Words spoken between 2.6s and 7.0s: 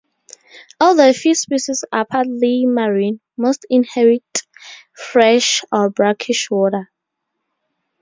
marine, most inhabit fresh or brackish water.